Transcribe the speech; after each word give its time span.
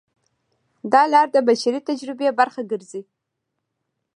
دا 0.91 1.01
لار 1.13 1.27
د 1.31 1.37
بشري 1.47 1.79
تجربې 1.89 2.27
برخه 2.39 2.61
ګرځي. 2.71 3.01